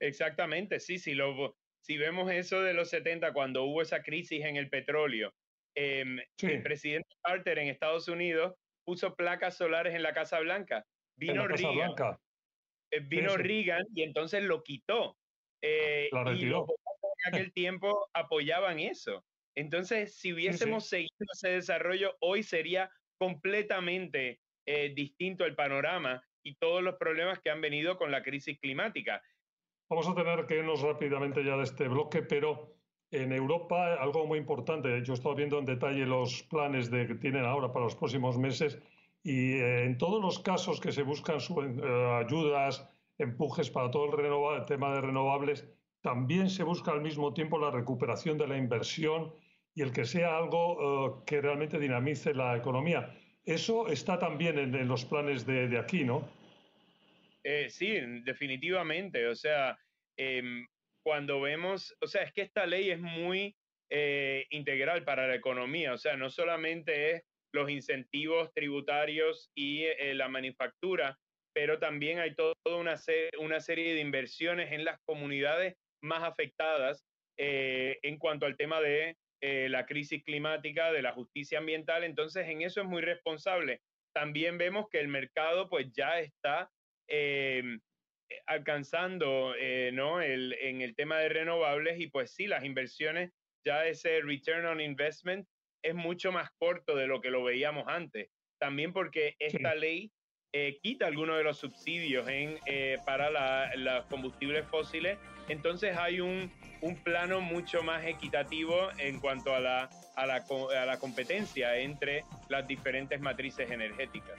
Exactamente, 0.00 0.80
sí, 0.80 0.98
sí. 0.98 1.14
Lo, 1.14 1.56
si 1.80 1.96
vemos 1.96 2.30
eso 2.30 2.62
de 2.62 2.74
los 2.74 2.90
70, 2.90 3.32
cuando 3.32 3.64
hubo 3.64 3.82
esa 3.82 4.02
crisis 4.02 4.44
en 4.44 4.56
el 4.56 4.68
petróleo, 4.68 5.32
eh, 5.74 6.04
el 6.42 6.62
presidente 6.62 7.08
Carter 7.22 7.58
en 7.58 7.68
Estados 7.68 8.08
Unidos 8.08 8.54
puso 8.84 9.16
placas 9.16 9.56
solares 9.56 9.94
en 9.94 10.02
la 10.02 10.14
Casa 10.14 10.40
Blanca. 10.40 10.86
Vino 11.16 11.46
Reagan. 11.46 11.74
Blanca. 11.74 12.20
Eh, 12.90 13.00
vino 13.00 13.36
Reagan 13.36 13.84
y 13.94 14.02
entonces 14.02 14.42
lo 14.42 14.62
quitó. 14.62 15.16
Eh, 15.66 16.10
y 16.12 16.44
los 16.44 16.66
en 16.68 17.34
aquel 17.34 17.52
tiempo 17.54 18.10
apoyaban 18.12 18.78
eso. 18.80 19.24
Entonces, 19.54 20.14
si 20.16 20.34
hubiésemos 20.34 20.86
seguido 20.86 21.26
ese 21.32 21.48
desarrollo, 21.50 22.16
hoy 22.20 22.42
sería 22.42 22.90
completamente 23.16 24.40
eh, 24.66 24.92
distinto 24.94 25.46
el 25.46 25.54
panorama 25.54 26.22
y 26.42 26.56
todos 26.56 26.82
los 26.82 26.96
problemas 26.96 27.38
que 27.38 27.50
han 27.50 27.62
venido 27.62 27.96
con 27.96 28.10
la 28.10 28.22
crisis 28.22 28.58
climática. 28.60 29.22
Vamos 29.88 30.06
a 30.06 30.14
tener 30.14 30.44
que 30.44 30.56
irnos 30.56 30.82
rápidamente 30.82 31.42
ya 31.42 31.56
de 31.56 31.62
este 31.62 31.88
bloque, 31.88 32.20
pero 32.20 32.74
en 33.10 33.32
Europa 33.32 33.94
algo 33.94 34.26
muy 34.26 34.38
importante. 34.38 35.02
Yo 35.02 35.14
he 35.14 35.16
estado 35.16 35.34
viendo 35.34 35.58
en 35.58 35.64
detalle 35.64 36.04
los 36.04 36.42
planes 36.42 36.90
de, 36.90 37.06
que 37.06 37.14
tienen 37.14 37.46
ahora 37.46 37.72
para 37.72 37.86
los 37.86 37.96
próximos 37.96 38.36
meses 38.36 38.78
y 39.22 39.54
eh, 39.54 39.84
en 39.84 39.96
todos 39.96 40.20
los 40.20 40.40
casos 40.40 40.80
que 40.80 40.92
se 40.92 41.02
buscan 41.02 41.38
eh, 41.38 42.22
ayudas, 42.22 42.86
empujes 43.18 43.70
para 43.70 43.90
todo 43.90 44.56
el, 44.56 44.64
tema 44.66 44.94
de 44.94 45.00
renovables, 45.00 45.68
también 46.02 46.50
se 46.50 46.64
busca 46.64 46.92
al 46.92 47.00
mismo 47.00 47.32
tiempo 47.32 47.58
la 47.58 47.70
recuperación 47.70 48.36
de 48.38 48.48
la 48.48 48.56
inversión 48.56 49.34
y 49.74 49.82
el 49.82 49.92
que 49.92 50.04
sea 50.04 50.36
algo 50.36 51.18
eh, 51.18 51.24
que 51.26 51.40
realmente 51.40 51.78
dinamice 51.78 52.34
la 52.34 52.56
economía. 52.56 53.16
Eso 53.44 53.88
está 53.88 54.18
también 54.18 54.58
en, 54.58 54.88
los 54.88 55.04
planes 55.04 55.46
de, 55.46 55.78
aquí, 55.78 56.04
¿no? 56.04 56.28
Eh, 57.42 57.68
sí, 57.68 57.98
definitivamente. 58.24 59.26
O 59.26 59.34
sea, 59.34 59.78
em, 60.16 60.66
cuando 61.02 61.40
vemos, 61.40 61.94
o 62.00 62.06
sea, 62.06 62.22
es 62.22 62.32
que 62.32 62.42
esta 62.42 62.64
ley 62.64 62.90
es 62.90 63.00
muy 63.00 63.54
eh, 63.90 64.46
integral 64.50 65.04
para 65.04 65.26
la 65.26 65.34
economía. 65.34 65.92
O 65.92 65.98
sea, 65.98 66.16
no 66.16 66.30
solamente 66.30 67.12
es 67.12 67.22
los 67.52 67.70
incentivos 67.70 68.52
tributarios 68.54 69.50
y 69.54 69.84
la 70.14 70.28
manufactura, 70.28 71.18
pero 71.54 71.78
también 71.78 72.18
hay 72.18 72.34
toda 72.34 72.54
una, 72.66 72.96
una 73.38 73.60
serie 73.60 73.94
de 73.94 74.00
inversiones 74.00 74.72
en 74.72 74.84
las 74.84 74.98
comunidades 75.06 75.76
más 76.02 76.22
afectadas 76.22 77.04
en 77.36 78.18
cuanto 78.18 78.46
al 78.46 78.56
tema 78.56 78.80
de 78.80 79.16
eh, 79.46 79.68
la 79.68 79.84
crisis 79.84 80.24
climática, 80.24 80.90
de 80.90 81.02
la 81.02 81.12
justicia 81.12 81.58
ambiental, 81.58 82.02
entonces 82.02 82.48
en 82.48 82.62
eso 82.62 82.80
es 82.80 82.86
muy 82.86 83.02
responsable. 83.02 83.82
También 84.14 84.56
vemos 84.56 84.88
que 84.88 85.00
el 85.00 85.08
mercado 85.08 85.68
pues 85.68 85.92
ya 85.92 86.18
está 86.18 86.70
eh, 87.10 87.76
alcanzando 88.46 89.54
eh, 89.58 89.90
¿no? 89.92 90.22
el, 90.22 90.54
en 90.54 90.80
el 90.80 90.96
tema 90.96 91.18
de 91.18 91.28
renovables 91.28 92.00
y 92.00 92.06
pues 92.06 92.32
sí, 92.32 92.46
las 92.46 92.64
inversiones, 92.64 93.32
ya 93.66 93.86
ese 93.86 94.22
return 94.22 94.64
on 94.64 94.80
investment 94.80 95.46
es 95.84 95.94
mucho 95.94 96.32
más 96.32 96.48
corto 96.58 96.96
de 96.96 97.06
lo 97.06 97.20
que 97.20 97.28
lo 97.28 97.44
veíamos 97.44 97.84
antes. 97.86 98.30
También 98.58 98.94
porque 98.94 99.36
esta 99.38 99.74
ley 99.74 100.10
quita 100.82 101.06
algunos 101.06 101.36
de 101.36 101.42
los 101.42 101.58
subsidios 101.58 102.28
en, 102.28 102.58
para 103.04 103.30
los 103.76 104.04
combustibles 104.06 104.66
fósiles, 104.68 105.18
entonces 105.48 105.96
hay 105.96 106.20
un, 106.20 106.50
un 106.80 106.96
plano 106.96 107.40
mucho 107.40 107.82
más 107.82 108.04
equitativo 108.04 108.88
en 108.98 109.18
cuanto 109.20 109.54
a 109.54 109.60
la, 109.60 109.90
a 110.16 110.26
la, 110.26 110.44
a 110.80 110.86
la 110.86 110.98
competencia 110.98 111.76
entre 111.78 112.24
las 112.48 112.66
diferentes 112.66 113.20
matrices 113.20 113.70
energéticas. 113.70 114.38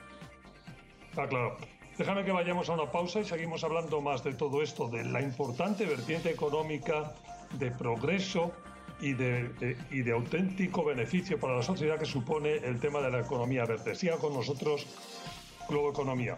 Está 1.09 1.27
claro. 1.27 1.57
Déjame 1.97 2.25
que 2.25 2.31
vayamos 2.31 2.69
a 2.69 2.73
una 2.73 2.91
pausa 2.91 3.21
y 3.21 3.25
seguimos 3.25 3.63
hablando 3.63 4.01
más 4.01 4.23
de 4.23 4.33
todo 4.33 4.61
esto, 4.61 4.89
de 4.89 5.05
la 5.05 5.21
importante 5.21 5.85
vertiente 5.85 6.29
económica, 6.29 7.13
de 7.53 7.71
progreso 7.71 8.51
y 8.99 9.13
de, 9.13 9.77
y 9.91 10.01
de 10.01 10.11
auténtico 10.11 10.83
beneficio 10.83 11.39
para 11.39 11.55
la 11.55 11.63
sociedad 11.63 11.97
que 11.97 12.05
supone 12.05 12.55
el 12.55 12.79
tema 12.79 13.01
de 13.01 13.11
la 13.11 13.19
economía 13.21 13.65
verde. 13.65 13.95
Siga 13.95 14.17
con 14.17 14.33
nosotros, 14.33 14.85
Globo 15.67 15.89
Economía. 15.89 16.37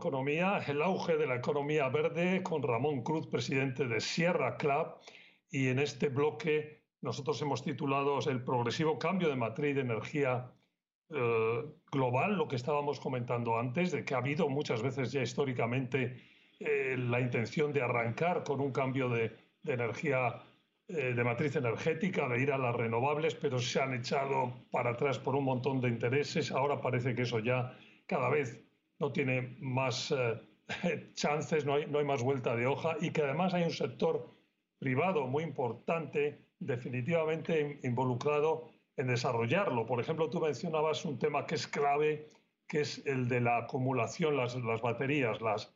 Economía, 0.00 0.64
el 0.66 0.80
auge 0.80 1.18
de 1.18 1.26
la 1.26 1.36
economía 1.36 1.88
verde, 1.90 2.42
con 2.42 2.62
Ramón 2.62 3.02
Cruz, 3.02 3.26
presidente 3.26 3.86
de 3.86 4.00
Sierra 4.00 4.56
Club. 4.56 4.94
Y 5.50 5.68
en 5.68 5.78
este 5.78 6.08
bloque 6.08 6.79
nosotros 7.02 7.40
hemos 7.42 7.62
titulado 7.62 8.18
El 8.28 8.42
progresivo 8.42 8.98
cambio 8.98 9.28
de 9.28 9.36
matriz 9.36 9.74
de 9.74 9.80
energía 9.82 10.52
eh, 11.10 11.64
global, 11.90 12.36
lo 12.36 12.46
que 12.46 12.56
estábamos 12.56 13.00
comentando 13.00 13.58
antes, 13.58 13.90
de 13.90 14.04
que 14.04 14.14
ha 14.14 14.18
habido 14.18 14.48
muchas 14.48 14.82
veces 14.82 15.10
ya 15.10 15.22
históricamente 15.22 16.22
eh, 16.58 16.96
la 16.98 17.20
intención 17.20 17.72
de 17.72 17.82
arrancar 17.82 18.44
con 18.44 18.60
un 18.60 18.70
cambio 18.70 19.08
de, 19.08 19.36
energía 19.64 20.42
eh, 20.88 21.12
de 21.14 21.24
matriz 21.24 21.56
energética, 21.56 22.28
de 22.28 22.42
ir 22.42 22.52
a 22.52 22.58
las 22.58 22.74
renovables, 22.76 23.34
pero 23.34 23.58
se 23.58 23.80
han 23.80 23.94
echado 23.94 24.52
para 24.70 24.90
atrás 24.90 25.18
por 25.18 25.34
un 25.34 25.44
montón 25.44 25.80
de 25.80 25.88
intereses. 25.88 26.52
Ahora 26.52 26.80
parece 26.80 27.14
que 27.14 27.22
eso 27.22 27.38
ya 27.40 27.76
cada 28.06 28.28
vez 28.28 28.62
no 28.98 29.10
tiene 29.10 29.56
más 29.60 30.14
chances, 31.14 31.64
no 31.64 31.74
hay, 31.74 31.86
no 31.86 31.98
hay 31.98 32.04
más 32.04 32.22
vuelta 32.22 32.54
de 32.56 32.66
hoja 32.66 32.96
y 33.00 33.10
que 33.10 33.22
además 33.22 33.54
hay 33.54 33.64
un 33.64 33.70
sector 33.70 34.30
privado 34.78 35.26
muy 35.26 35.44
importante, 35.44 36.49
definitivamente 36.60 37.80
involucrado 37.82 38.70
en 38.96 39.08
desarrollarlo. 39.08 39.86
Por 39.86 40.00
ejemplo, 40.00 40.30
tú 40.30 40.40
mencionabas 40.40 41.04
un 41.04 41.18
tema 41.18 41.46
que 41.46 41.56
es 41.56 41.66
clave, 41.66 42.28
que 42.68 42.82
es 42.82 43.04
el 43.06 43.28
de 43.28 43.40
la 43.40 43.58
acumulación, 43.58 44.36
las, 44.36 44.54
baterías, 44.82 45.40
las, 45.40 45.74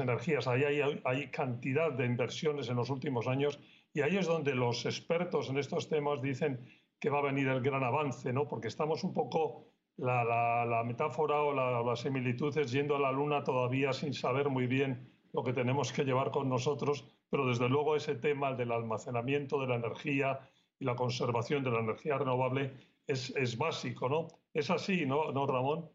energías. 0.00 0.48
Ahí 0.48 0.80
hay, 1.04 1.30
cantidad 1.30 1.92
de 1.92 2.06
inversiones 2.06 2.68
en 2.68 2.76
los 2.76 2.90
últimos 2.90 3.28
años 3.28 3.60
y 3.94 4.00
ahí 4.00 4.16
es 4.16 4.26
donde 4.26 4.54
los 4.54 4.86
expertos 4.86 5.50
en 5.50 5.58
estos 5.58 5.88
temas 5.88 6.22
dicen 6.22 6.66
que 6.98 7.10
va 7.10 7.18
a 7.18 7.22
venir 7.22 7.48
el 7.48 7.60
gran 7.60 7.84
avance, 7.84 8.32
¿no? 8.32 8.48
porque 8.48 8.68
estamos 8.68 9.04
un 9.04 9.12
poco 9.12 9.66
la, 9.96 10.82
metáfora 10.86 11.42
o 11.42 11.84
la, 11.84 11.96
similitud 11.96 12.56
es 12.56 12.72
yendo 12.72 12.96
a 12.96 13.00
la 13.00 13.12
Luna 13.12 13.44
todavía 13.44 13.92
sin 13.92 14.14
saber 14.14 14.48
muy 14.48 14.66
bien 14.66 15.10
lo 15.32 15.42
que 15.42 15.52
tenemos 15.52 15.92
que 15.92 16.04
llevar 16.04 16.30
con 16.30 16.48
nosotros, 16.48 17.04
pero 17.32 17.46
desde 17.46 17.66
luego 17.70 17.96
ese 17.96 18.14
tema 18.14 18.54
del 18.54 18.72
almacenamiento 18.72 19.58
de 19.58 19.68
la 19.68 19.76
energía 19.76 20.38
y 20.78 20.84
la 20.84 20.94
conservación 20.94 21.64
de 21.64 21.70
la 21.70 21.80
energía 21.80 22.18
renovable 22.18 22.74
es, 23.06 23.34
es 23.36 23.56
básico, 23.56 24.10
¿no? 24.10 24.28
Es 24.52 24.68
así, 24.68 25.06
¿no, 25.06 25.32
¿no, 25.32 25.46
Ramón? 25.46 25.90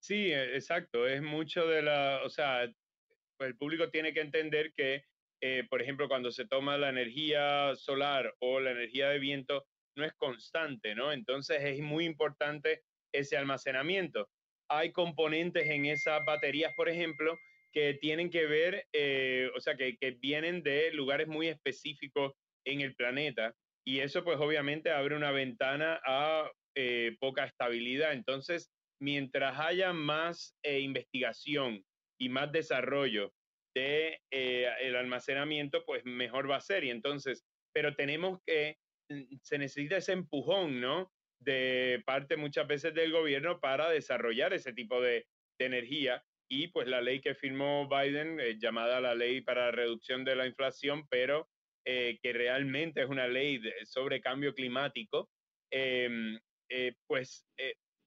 Sí, 0.00 0.32
e, 0.32 0.56
exacto. 0.56 1.06
Es 1.06 1.22
mucho 1.22 1.68
de 1.68 1.82
la, 1.82 2.20
o 2.24 2.28
sea, 2.28 2.64
el 2.64 3.56
público 3.56 3.90
tiene 3.90 4.12
que 4.12 4.22
entender 4.22 4.72
que 4.74 5.04
eh, 5.40 5.64
por 5.68 5.82
ejemplo, 5.82 6.08
cuando 6.08 6.30
se 6.30 6.46
toma 6.46 6.78
la 6.78 6.88
energía 6.88 7.74
solar 7.76 8.34
o 8.40 8.58
la 8.58 8.70
energía 8.70 9.10
de 9.10 9.18
viento, 9.18 9.66
no 9.94 10.04
es 10.04 10.14
constante, 10.14 10.94
¿no? 10.94 11.12
Entonces 11.12 11.62
es 11.62 11.80
muy 11.80 12.04
importante 12.04 12.82
ese 13.12 13.36
almacenamiento. 13.36 14.28
Hay 14.68 14.92
componentes 14.92 15.68
en 15.68 15.86
esas 15.86 16.24
baterías, 16.24 16.72
por 16.74 16.88
ejemplo, 16.88 17.36
que 17.76 17.92
tienen 17.92 18.30
que 18.30 18.46
ver, 18.46 18.86
eh, 18.94 19.50
o 19.54 19.60
sea, 19.60 19.76
que, 19.76 19.98
que, 19.98 20.12
vienen 20.12 20.62
de 20.62 20.90
lugares 20.92 21.28
muy 21.28 21.48
específicos 21.48 22.32
en 22.66 22.80
el 22.80 22.94
planeta. 22.94 23.54
Y 23.86 24.00
eso 24.00 24.24
pues 24.24 24.38
obviamente 24.40 24.90
abre 24.90 25.14
una 25.14 25.30
ventana 25.30 26.00
a 26.06 26.50
eh, 26.74 27.14
poca 27.20 27.44
estabilidad. 27.44 28.14
Entonces, 28.14 28.70
mientras 28.98 29.60
haya 29.60 29.92
más 29.92 30.56
eh, 30.62 30.80
investigación 30.80 31.84
y 32.18 32.30
más 32.30 32.50
desarrollo 32.50 33.34
de 33.74 34.22
el 34.30 34.96
almacenamiento, 34.96 35.84
pues 35.84 36.02
mejor 36.06 36.50
va 36.50 36.56
a 36.56 36.62
ser. 36.62 36.82
Y 36.82 36.88
entonces, 36.88 37.44
pero 37.74 37.94
tenemos 37.94 38.40
que, 38.46 38.78
mm, 39.10 39.36
se 39.42 39.58
necesita 39.58 39.98
ese 39.98 40.12
empujón, 40.12 40.80
¿no? 40.80 41.12
De 41.42 42.02
parte 42.06 42.38
muchas 42.38 42.66
veces 42.66 42.94
del 42.94 43.12
gobierno 43.12 43.60
para 43.60 43.90
desarrollar 43.90 44.54
ese 44.54 44.72
tipo 44.72 45.02
de, 45.02 45.26
de 45.58 45.66
energía 45.66 46.24
y 46.48 46.68
pues 46.68 46.86
la 46.86 47.00
ley 47.00 47.20
que 47.20 47.34
firmó 47.34 47.88
Biden, 47.88 48.38
eh, 48.40 48.56
llamada 48.58 49.00
la 49.00 49.14
ley 49.14 49.40
para 49.40 49.66
la 49.66 49.70
reducción 49.72 50.24
de 50.24 50.36
la 50.36 50.46
inflación, 50.46 51.06
pero 51.08 51.48
eh, 51.84 52.18
que 52.22 52.32
realmente 52.32 53.02
es 53.02 53.08
una 53.08 53.26
ley 53.26 53.60
sobre 53.84 54.20
cambio 54.20 54.54
climático, 54.54 55.30
em, 55.70 56.38
eh, 56.68 56.94
pues 57.06 57.46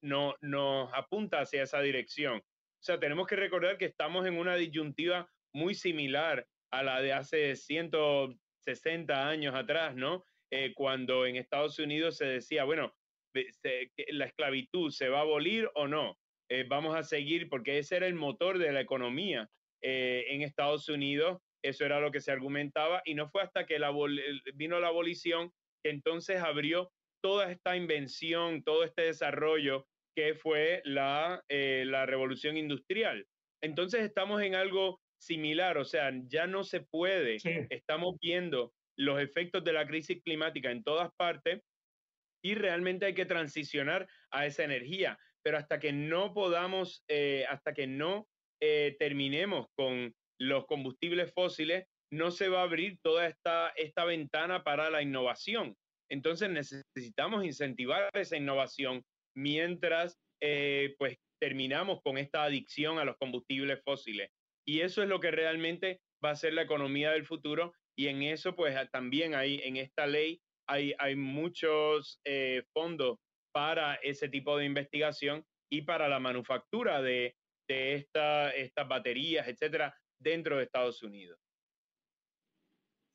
no, 0.02 0.34
nos 0.40 0.90
apunta 0.94 1.40
hacia 1.40 1.62
esa 1.62 1.80
dirección. 1.80 2.38
O 2.38 2.82
sea, 2.82 2.98
tenemos 2.98 3.26
que 3.26 3.36
recordar 3.36 3.76
que 3.76 3.86
estamos 3.86 4.26
en 4.26 4.38
una 4.38 4.56
disyuntiva 4.56 5.30
muy 5.52 5.74
similar 5.74 6.46
a 6.70 6.82
la 6.82 7.02
de 7.02 7.12
hace 7.12 7.56
160 7.56 9.28
años 9.28 9.54
atrás, 9.54 9.94
¿no? 9.94 10.24
cuando 10.74 11.26
en 11.26 11.36
Estados 11.36 11.78
Unidos 11.78 12.16
se 12.16 12.24
decía, 12.24 12.64
bueno, 12.64 12.92
la 14.08 14.24
esclavitud 14.24 14.90
se 14.90 15.08
va 15.08 15.18
a 15.18 15.22
abolir 15.22 15.70
o 15.74 15.86
no. 15.86 16.18
Eh, 16.50 16.64
vamos 16.68 16.96
a 16.96 17.04
seguir, 17.04 17.48
porque 17.48 17.78
ese 17.78 17.96
era 17.96 18.08
el 18.08 18.14
motor 18.14 18.58
de 18.58 18.72
la 18.72 18.80
economía 18.80 19.48
eh, 19.82 20.24
en 20.30 20.42
Estados 20.42 20.88
Unidos, 20.88 21.38
eso 21.62 21.84
era 21.84 22.00
lo 22.00 22.10
que 22.10 22.20
se 22.20 22.32
argumentaba, 22.32 23.02
y 23.04 23.14
no 23.14 23.28
fue 23.30 23.42
hasta 23.42 23.66
que 23.66 23.78
la, 23.78 23.94
vino 24.54 24.80
la 24.80 24.88
abolición 24.88 25.52
que 25.84 25.90
entonces 25.90 26.42
abrió 26.42 26.90
toda 27.22 27.52
esta 27.52 27.76
invención, 27.76 28.64
todo 28.64 28.82
este 28.82 29.02
desarrollo 29.02 29.86
que 30.16 30.34
fue 30.34 30.82
la, 30.84 31.40
eh, 31.48 31.84
la 31.86 32.04
revolución 32.04 32.56
industrial. 32.56 33.24
Entonces 33.62 34.02
estamos 34.02 34.42
en 34.42 34.56
algo 34.56 35.00
similar, 35.20 35.78
o 35.78 35.84
sea, 35.84 36.10
ya 36.26 36.48
no 36.48 36.64
se 36.64 36.80
puede, 36.80 37.36
estamos 37.70 38.16
viendo 38.20 38.72
los 38.98 39.20
efectos 39.20 39.62
de 39.62 39.72
la 39.72 39.86
crisis 39.86 40.20
climática 40.24 40.72
en 40.72 40.82
todas 40.82 41.10
partes 41.16 41.62
y 42.42 42.54
realmente 42.54 43.06
hay 43.06 43.14
que 43.14 43.26
transicionar 43.26 44.08
a 44.30 44.46
esa 44.46 44.64
energía 44.64 45.18
pero 45.42 45.58
hasta 45.58 45.78
que 45.78 45.92
no 45.92 46.34
podamos, 46.34 47.04
eh, 47.08 47.44
hasta 47.48 47.72
que 47.72 47.86
no 47.86 48.26
eh, 48.60 48.96
terminemos 48.98 49.66
con 49.76 50.14
los 50.38 50.66
combustibles 50.66 51.32
fósiles, 51.32 51.86
no 52.12 52.30
se 52.30 52.48
va 52.48 52.60
a 52.60 52.64
abrir 52.64 52.98
toda 53.02 53.26
esta, 53.26 53.68
esta 53.76 54.04
ventana 54.04 54.62
para 54.64 54.90
la 54.90 55.02
innovación. 55.02 55.76
Entonces 56.10 56.50
necesitamos 56.50 57.44
incentivar 57.44 58.10
esa 58.14 58.36
innovación 58.36 59.02
mientras 59.36 60.18
eh, 60.42 60.94
pues 60.98 61.16
terminamos 61.40 62.00
con 62.02 62.18
esta 62.18 62.42
adicción 62.42 62.98
a 62.98 63.04
los 63.04 63.16
combustibles 63.16 63.80
fósiles. 63.84 64.30
Y 64.66 64.80
eso 64.80 65.02
es 65.02 65.08
lo 65.08 65.20
que 65.20 65.30
realmente 65.30 66.00
va 66.24 66.30
a 66.30 66.36
ser 66.36 66.54
la 66.54 66.62
economía 66.62 67.12
del 67.12 67.26
futuro. 67.26 67.72
Y 67.96 68.08
en 68.08 68.22
eso 68.22 68.56
pues 68.56 68.76
también 68.90 69.34
hay, 69.34 69.60
en 69.62 69.76
esta 69.76 70.06
ley 70.06 70.40
hay, 70.68 70.94
hay 70.98 71.16
muchos 71.16 72.20
fondos 72.72 73.18
para 73.52 73.94
ese 73.96 74.28
tipo 74.28 74.56
de 74.56 74.66
investigación 74.66 75.44
y 75.70 75.82
para 75.82 76.08
la 76.08 76.18
manufactura 76.18 77.00
de, 77.02 77.36
de 77.68 77.94
esta, 77.94 78.50
estas 78.50 78.88
baterías, 78.88 79.46
etcétera, 79.46 79.94
dentro 80.18 80.56
de 80.56 80.64
Estados 80.64 81.02
Unidos. 81.02 81.38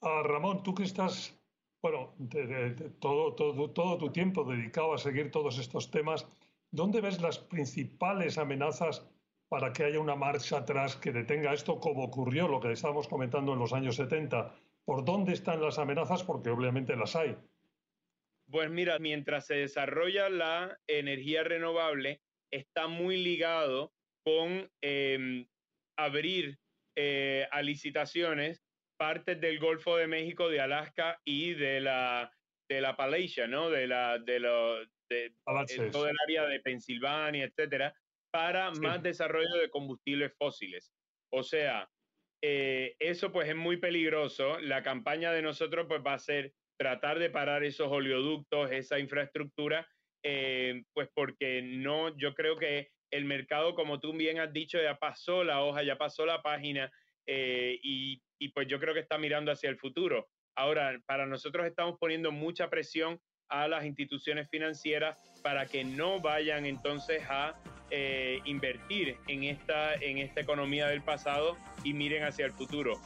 Ah, 0.01 0.21
Ramón, 0.23 0.63
tú 0.63 0.73
que 0.73 0.83
estás, 0.83 1.37
bueno, 1.81 2.13
de, 2.17 2.71
todo, 2.99 3.33
todo, 3.35 3.71
todo 3.71 3.97
tu 3.97 4.11
tiempo 4.11 4.43
dedicado 4.43 4.93
a 4.93 4.97
seguir 4.97 5.31
todos 5.31 5.57
estos 5.57 5.91
temas, 5.91 6.27
¿dónde 6.71 7.01
ves 7.01 7.21
las 7.21 7.39
principales 7.39 8.37
amenazas 8.37 9.05
para 9.49 9.73
que 9.73 9.83
haya 9.83 9.99
una 9.99 10.15
marcha 10.15 10.59
atrás 10.59 10.95
que 10.95 11.11
detenga 11.11 11.53
esto, 11.53 11.79
como 11.79 12.03
ocurrió 12.03 12.47
lo 12.47 12.59
que 12.59 12.71
estábamos 12.71 13.07
comentando 13.07 13.53
en 13.53 13.59
los 13.59 13.73
años 13.73 13.95
70? 13.95 14.53
¿Por 14.85 15.03
dónde 15.03 15.33
están 15.33 15.61
las 15.61 15.79
amenazas? 15.79 16.23
Porque 16.23 16.49
obviamente 16.49 16.95
las 16.95 17.15
hay. 17.15 17.35
Pues 18.55 18.71
mira, 18.71 18.99
mientras 18.99 19.47
se 19.47 19.55
desarrolla 19.55 20.29
la 20.29 20.79
energía 20.87 21.43
renovable, 21.43 22.21
está 22.53 22.87
muy 22.87 23.21
ligado 23.21 23.91
con 24.25 24.71
em, 24.81 25.45
abrir 25.99 26.57
eh, 26.97 27.49
a 27.51 27.61
licitaciones 27.61 28.63
partes 28.97 29.41
del 29.41 29.59
Golfo 29.59 29.97
de 29.97 30.07
México, 30.07 30.47
de 30.47 30.61
Alaska 30.61 31.19
y 31.25 31.53
de 31.53 31.81
la, 31.81 32.31
de 32.69 32.79
la 32.79 32.95
¿no? 33.49 33.69
De 33.69 33.87
la, 33.87 34.19
de, 34.19 34.39
lo, 34.39 34.85
de, 35.09 35.35
todo 35.91 36.07
el 36.07 36.15
área 36.25 36.45
de 36.45 36.61
Pensilvania, 36.61 37.43
etcétera, 37.43 37.93
para 38.31 38.71
más 38.71 39.03
desarrollo 39.03 39.53
de 39.57 39.69
combustibles 39.69 40.33
fósiles. 40.37 40.93
O 41.29 41.43
sea, 41.43 41.89
eh, 42.41 42.95
eso 42.99 43.33
pues 43.33 43.49
es 43.49 43.55
muy 43.57 43.75
peligroso. 43.75 44.57
La 44.61 44.81
campaña 44.81 45.33
de 45.33 45.41
nosotros 45.41 45.87
pues 45.89 46.01
va 46.01 46.13
a 46.13 46.19
ser 46.19 46.53
tratar 46.77 47.19
de 47.19 47.29
parar 47.29 47.63
esos 47.63 47.91
oleoductos, 47.91 48.71
esa 48.71 48.99
infraestructura, 48.99 49.87
eh, 50.23 50.83
pues 50.93 51.09
porque 51.13 51.61
no, 51.61 52.17
yo 52.17 52.33
creo 52.33 52.57
que 52.57 52.89
el 53.11 53.25
mercado, 53.25 53.75
como 53.75 53.99
tú 53.99 54.13
bien 54.13 54.39
has 54.39 54.51
dicho, 54.51 54.81
ya 54.81 54.95
pasó 54.95 55.43
la 55.43 55.63
hoja, 55.63 55.83
ya 55.83 55.97
pasó 55.97 56.25
la 56.25 56.41
página 56.41 56.91
eh, 57.27 57.79
y, 57.81 58.21
pues 58.53 58.67
yo 58.67 58.79
creo 58.79 58.93
que 58.93 58.99
está 58.99 59.17
mirando 59.17 59.51
hacia 59.51 59.69
el 59.69 59.77
futuro. 59.77 60.27
Ahora, 60.55 60.99
para 61.05 61.25
nosotros 61.25 61.65
estamos 61.65 61.97
poniendo 61.99 62.31
mucha 62.31 62.69
presión 62.69 63.19
a 63.49 63.67
las 63.67 63.85
instituciones 63.85 64.49
financieras 64.49 65.17
para 65.43 65.65
que 65.65 65.83
no 65.83 66.19
vayan 66.19 66.65
entonces 66.65 67.23
a 67.29 67.55
eh, 67.91 68.39
invertir 68.45 69.17
en 69.27 69.43
esta, 69.43 69.93
en 69.95 70.17
esta 70.19 70.41
economía 70.41 70.87
del 70.87 71.01
pasado 71.01 71.57
y 71.83 71.93
miren 71.93 72.23
hacia 72.23 72.45
el 72.45 72.53
futuro. 72.53 72.99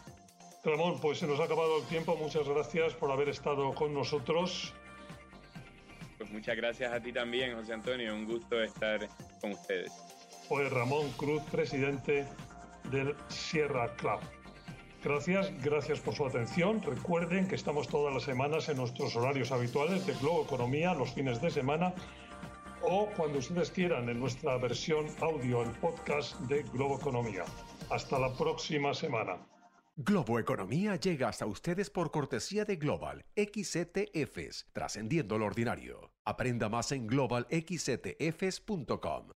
Ramón, 0.64 1.00
pues 1.00 1.20
se 1.20 1.28
nos 1.28 1.40
ha 1.40 1.46
acabado 1.46 1.78
el 1.78 1.86
tiempo. 1.86 2.16
Muchas 2.16 2.48
gracias 2.48 2.94
por 2.94 3.12
haber 3.12 3.30
estado 3.30 3.74
con 3.74 3.94
nosotros. 3.94 4.74
Pues 6.18 6.30
muchas 6.32 6.58
gracias 6.58 6.92
a 6.92 7.00
ti 7.00 7.14
también, 7.14 7.56
José 7.56 7.74
Antonio. 7.74 8.14
Un 8.14 8.26
gusto 8.26 8.62
estar 8.62 9.08
con 9.40 9.52
ustedes. 9.52 9.92
Pues 10.50 10.70
Ramón 10.72 11.10
Cruz, 11.12 11.42
presidente 11.52 12.28
del 12.92 13.16
Sierra 13.30 13.96
Club. 13.96 14.20
Gracias, 15.02 15.50
gracias 15.64 16.02
por 16.02 16.14
su 16.14 16.26
atención. 16.26 16.82
Recuerden 16.82 17.48
que 17.48 17.56
estamos 17.56 17.88
todas 17.88 18.14
las 18.14 18.24
semanas 18.24 18.68
en 18.68 18.76
nuestros 18.76 19.16
horarios 19.16 19.54
habituales 19.54 20.06
de 20.06 20.14
Globo 20.16 20.44
Economía, 20.44 20.94
los 20.94 21.14
fines 21.14 21.42
de 21.42 21.52
semana, 21.52 21.94
o 22.82 23.08
cuando 23.16 23.40
ustedes 23.40 23.72
quieran 23.72 24.10
en 24.10 24.20
nuestra 24.20 24.58
versión 24.58 25.06
audio, 25.22 25.62
el 25.62 25.72
podcast 25.72 26.38
de 26.42 26.64
Globo 26.64 26.98
Economía. 26.98 27.46
Hasta 27.90 28.20
la 28.20 28.34
próxima 28.34 28.94
semana. 28.94 29.38
Globo 30.02 30.40
Economía 30.40 30.96
llega 30.96 31.28
hasta 31.28 31.46
ustedes 31.46 31.90
por 31.90 32.10
cortesía 32.10 32.64
de 32.64 32.78
Global 32.78 33.26
XCTFs, 33.36 34.68
trascendiendo 34.72 35.38
lo 35.38 35.46
ordinario. 35.46 36.14
Aprenda 36.24 36.70
más 36.70 36.94
en 36.94 37.06
globalxctfs.com. 37.06 39.32